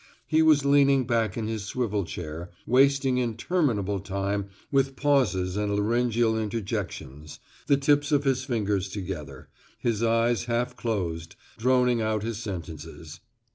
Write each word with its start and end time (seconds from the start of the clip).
He 0.25 0.41
was 0.41 0.65
leaning 0.65 1.05
back 1.05 1.37
in 1.37 1.45
his 1.47 1.63
swivel 1.65 2.05
chair, 2.05 2.49
wasting 2.65 3.19
interminable 3.19 3.99
time 3.99 4.49
with 4.71 4.95
pauses 4.95 5.55
and 5.55 5.75
laryngeal 5.77 6.35
interjections, 6.39 7.37
the 7.67 7.77
tips 7.77 8.11
of 8.11 8.23
his 8.23 8.43
fingers 8.43 8.89
together, 8.89 9.47
his 9.77 10.01
eyes 10.01 10.45
half 10.45 10.75
closed, 10.75 11.35
droning 11.59 12.01
out 12.01 12.23
his 12.23 12.39
sentences. 12.39 13.19